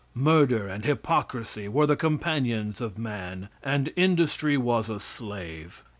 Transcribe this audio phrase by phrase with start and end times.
[0.15, 5.83] Murder and hypocrisy were the companions of man, and industry was a slave.